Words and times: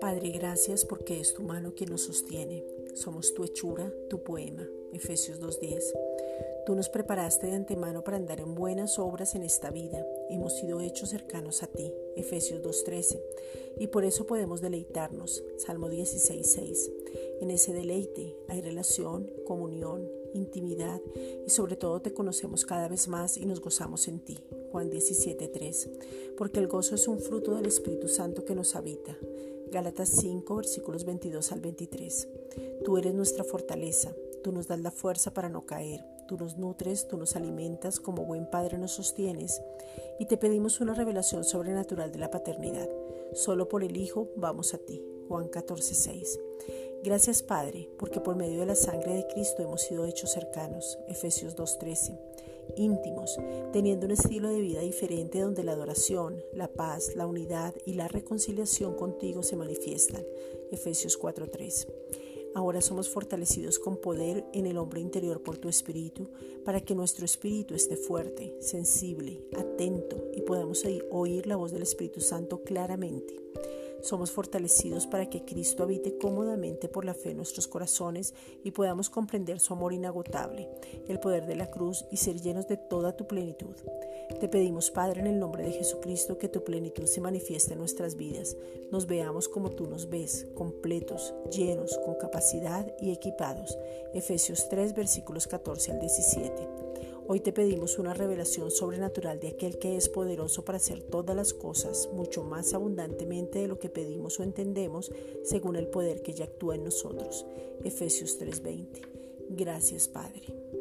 Padre, 0.00 0.30
gracias 0.30 0.84
porque 0.84 1.20
es 1.20 1.34
tu 1.34 1.42
mano 1.42 1.74
quien 1.74 1.90
nos 1.90 2.02
sostiene. 2.02 2.64
Somos 2.94 3.32
tu 3.34 3.44
hechura, 3.44 3.92
tu 4.08 4.22
poema. 4.22 4.68
Efesios 4.92 5.40
2.10. 5.40 5.82
Tú 6.66 6.74
nos 6.74 6.88
preparaste 6.88 7.46
de 7.46 7.54
antemano 7.54 8.02
para 8.04 8.16
andar 8.16 8.40
en 8.40 8.54
buenas 8.54 8.98
obras 8.98 9.34
en 9.34 9.42
esta 9.42 9.70
vida. 9.70 10.04
Hemos 10.28 10.56
sido 10.56 10.80
hechos 10.80 11.10
cercanos 11.10 11.62
a 11.62 11.68
ti. 11.68 11.92
Efesios 12.16 12.62
2.13. 12.62 13.20
Y 13.78 13.86
por 13.86 14.04
eso 14.04 14.26
podemos 14.26 14.60
deleitarnos. 14.60 15.44
Salmo 15.56 15.88
16.6. 15.88 16.92
En 17.40 17.50
ese 17.50 17.72
deleite 17.72 18.36
hay 18.48 18.60
relación, 18.60 19.30
comunión, 19.46 20.19
intimidad 20.34 21.00
y 21.46 21.50
sobre 21.50 21.76
todo 21.76 22.00
te 22.00 22.12
conocemos 22.12 22.64
cada 22.64 22.88
vez 22.88 23.08
más 23.08 23.36
y 23.36 23.46
nos 23.46 23.60
gozamos 23.60 24.08
en 24.08 24.20
ti. 24.20 24.38
Juan 24.72 24.90
17.3. 24.90 26.34
Porque 26.36 26.60
el 26.60 26.68
gozo 26.68 26.94
es 26.94 27.08
un 27.08 27.20
fruto 27.20 27.54
del 27.54 27.66
Espíritu 27.66 28.08
Santo 28.08 28.44
que 28.44 28.54
nos 28.54 28.76
habita. 28.76 29.16
Gálatas 29.70 30.08
5, 30.20 30.56
versículos 30.56 31.04
22 31.04 31.52
al 31.52 31.60
23. 31.60 32.28
Tú 32.84 32.98
eres 32.98 33.14
nuestra 33.14 33.44
fortaleza, 33.44 34.12
tú 34.42 34.52
nos 34.52 34.66
das 34.66 34.80
la 34.80 34.90
fuerza 34.90 35.32
para 35.32 35.48
no 35.48 35.64
caer, 35.64 36.04
tú 36.26 36.36
nos 36.36 36.56
nutres, 36.56 37.06
tú 37.06 37.16
nos 37.16 37.36
alimentas, 37.36 38.00
como 38.00 38.24
buen 38.24 38.50
Padre 38.50 38.78
nos 38.78 38.92
sostienes, 38.92 39.62
y 40.18 40.26
te 40.26 40.36
pedimos 40.36 40.80
una 40.80 40.94
revelación 40.94 41.44
sobrenatural 41.44 42.10
de 42.10 42.18
la 42.18 42.30
paternidad. 42.30 42.88
Solo 43.32 43.68
por 43.68 43.84
el 43.84 43.96
Hijo 43.96 44.28
vamos 44.36 44.74
a 44.74 44.78
ti. 44.78 45.00
Juan 45.28 45.48
14, 45.48 45.94
6. 45.94 46.40
Gracias 47.02 47.42
Padre, 47.42 47.88
porque 47.98 48.20
por 48.20 48.36
medio 48.36 48.60
de 48.60 48.66
la 48.66 48.74
sangre 48.74 49.14
de 49.14 49.26
Cristo 49.26 49.62
hemos 49.62 49.82
sido 49.82 50.04
hechos 50.06 50.32
cercanos. 50.32 50.98
Efesios 51.08 51.56
2.13 51.56 52.18
íntimos, 52.76 53.38
teniendo 53.72 54.06
un 54.06 54.12
estilo 54.12 54.48
de 54.48 54.60
vida 54.60 54.80
diferente 54.80 55.40
donde 55.40 55.64
la 55.64 55.72
adoración, 55.72 56.42
la 56.52 56.68
paz, 56.68 57.16
la 57.16 57.26
unidad 57.26 57.74
y 57.84 57.94
la 57.94 58.08
reconciliación 58.08 58.94
contigo 58.94 59.42
se 59.42 59.56
manifiestan. 59.56 60.24
Efesios 60.70 61.18
4:3. 61.18 61.88
Ahora 62.54 62.80
somos 62.80 63.08
fortalecidos 63.08 63.78
con 63.78 63.96
poder 63.96 64.44
en 64.52 64.66
el 64.66 64.76
hombre 64.76 65.00
interior 65.00 65.42
por 65.42 65.58
tu 65.58 65.68
espíritu, 65.68 66.28
para 66.64 66.80
que 66.80 66.96
nuestro 66.96 67.24
espíritu 67.24 67.74
esté 67.74 67.96
fuerte, 67.96 68.56
sensible, 68.60 69.40
atento 69.56 70.16
y 70.34 70.42
podamos 70.42 70.84
oír 71.10 71.46
la 71.46 71.56
voz 71.56 71.70
del 71.70 71.82
Espíritu 71.82 72.20
Santo 72.20 72.62
claramente. 72.64 73.36
Somos 74.02 74.30
fortalecidos 74.30 75.06
para 75.06 75.28
que 75.28 75.44
Cristo 75.44 75.82
habite 75.82 76.16
cómodamente 76.18 76.88
por 76.88 77.04
la 77.04 77.14
fe 77.14 77.30
en 77.30 77.38
nuestros 77.38 77.68
corazones 77.68 78.34
y 78.64 78.70
podamos 78.70 79.10
comprender 79.10 79.60
su 79.60 79.72
amor 79.72 79.92
inagotable, 79.92 80.68
el 81.08 81.20
poder 81.20 81.46
de 81.46 81.56
la 81.56 81.70
cruz 81.70 82.04
y 82.10 82.16
ser 82.16 82.40
llenos 82.40 82.66
de 82.68 82.76
toda 82.76 83.16
tu 83.16 83.26
plenitud. 83.26 83.76
Te 84.38 84.48
pedimos, 84.48 84.90
Padre, 84.90 85.20
en 85.20 85.26
el 85.26 85.38
nombre 85.38 85.64
de 85.64 85.72
Jesucristo, 85.72 86.38
que 86.38 86.48
tu 86.48 86.64
plenitud 86.64 87.04
se 87.04 87.20
manifieste 87.20 87.72
en 87.72 87.80
nuestras 87.80 88.16
vidas. 88.16 88.56
Nos 88.90 89.06
veamos 89.06 89.48
como 89.48 89.70
tú 89.70 89.86
nos 89.86 90.08
ves, 90.08 90.46
completos, 90.54 91.34
llenos, 91.50 91.98
con 92.04 92.14
capacidad 92.14 92.86
y 93.00 93.10
equipados. 93.10 93.76
Efesios 94.14 94.68
3, 94.68 94.94
versículos 94.94 95.46
14 95.46 95.92
al 95.92 96.00
17. 96.00 96.89
Hoy 97.26 97.40
te 97.40 97.52
pedimos 97.52 97.98
una 97.98 98.14
revelación 98.14 98.70
sobrenatural 98.70 99.38
de 99.40 99.48
aquel 99.48 99.78
que 99.78 99.96
es 99.96 100.08
poderoso 100.08 100.64
para 100.64 100.76
hacer 100.76 101.02
todas 101.02 101.36
las 101.36 101.54
cosas 101.54 102.08
mucho 102.12 102.42
más 102.42 102.74
abundantemente 102.74 103.60
de 103.60 103.68
lo 103.68 103.78
que 103.78 103.88
pedimos 103.88 104.40
o 104.40 104.42
entendemos 104.42 105.12
según 105.44 105.76
el 105.76 105.86
poder 105.86 106.22
que 106.22 106.32
ya 106.32 106.44
actúa 106.44 106.74
en 106.74 106.84
nosotros. 106.84 107.46
Efesios 107.84 108.38
3:20. 108.38 109.00
Gracias 109.50 110.08
Padre. 110.08 110.79